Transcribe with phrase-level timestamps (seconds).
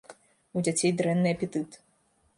[0.55, 1.81] У дзяцей дрэнны апетыт.